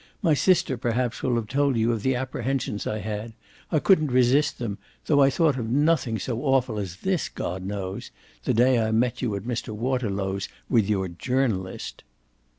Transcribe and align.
My 0.23 0.33
sister 0.33 0.77
perhaps 0.79 1.21
will 1.21 1.35
have 1.35 1.45
told 1.45 1.77
you 1.77 1.91
of 1.91 2.01
the 2.01 2.15
apprehensions 2.15 2.87
I 2.87 2.97
had 3.01 3.33
I 3.71 3.77
couldn't 3.77 4.09
resist 4.11 4.57
them, 4.57 4.79
though 5.05 5.21
I 5.21 5.29
thought 5.29 5.59
of 5.59 5.69
nothing 5.69 6.17
so 6.17 6.41
awful 6.41 6.79
as 6.79 6.95
this, 7.05 7.29
God 7.29 7.63
knows 7.63 8.09
the 8.43 8.53
day 8.55 8.79
I 8.79 8.89
met 8.89 9.21
you 9.21 9.35
at 9.35 9.43
Mr. 9.43 9.75
Waterlow's 9.75 10.49
with 10.67 10.89
your 10.89 11.07
journalist." 11.07 12.01